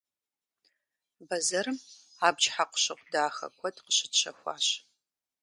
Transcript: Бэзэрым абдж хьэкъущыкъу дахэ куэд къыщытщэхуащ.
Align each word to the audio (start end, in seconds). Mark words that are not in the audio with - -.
Бэзэрым 1.27 1.77
абдж 2.27 2.45
хьэкъущыкъу 2.53 3.09
дахэ 3.13 3.47
куэд 3.57 3.75
къыщытщэхуащ. 3.85 4.65